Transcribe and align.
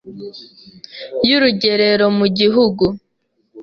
y’urugerero 1.27 2.05
mu 2.17 2.25
gihugu; 2.37 2.85